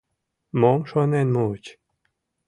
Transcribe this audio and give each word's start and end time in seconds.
—Мом 0.59 0.79
шонен 0.89 1.27
муыч? 1.35 1.65